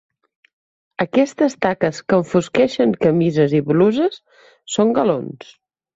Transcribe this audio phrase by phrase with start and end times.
[1.03, 4.19] Aquestes taques que enfosqueixen camises i bruses
[4.77, 5.53] són galons.